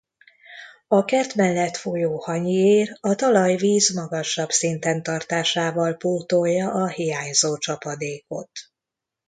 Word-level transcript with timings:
A 0.87 1.05
kert 1.05 1.35
mellett 1.35 1.75
folyó 1.77 2.17
Hanyi-ér 2.19 2.97
a 3.01 3.15
talajvíz 3.15 3.93
magasabb 3.93 4.49
szinten 4.51 5.03
tartásával 5.03 5.93
pótolja 5.93 6.71
a 6.73 6.87
hiányzó 6.87 7.57
csapadékot. 7.57 8.49